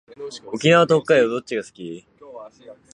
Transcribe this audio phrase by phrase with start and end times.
[0.47, 2.07] 沖縄と北海道どっちが好き？